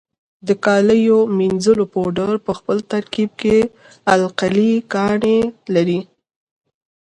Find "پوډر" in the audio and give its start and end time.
1.93-2.31